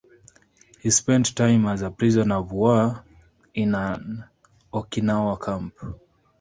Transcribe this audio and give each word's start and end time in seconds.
He 0.79 0.89
spent 0.89 1.35
time 1.35 1.67
as 1.67 1.83
a 1.83 1.91
prisoner 1.91 2.37
of 2.37 2.51
war 2.51 3.05
in 3.53 3.75
an 3.75 4.23
Okinawa 4.73 5.39
camp. 5.39 5.75